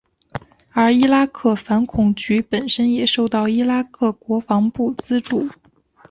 [0.71, 5.47] 而伊拉克反恐局本身也受到伊拉克国防部资助。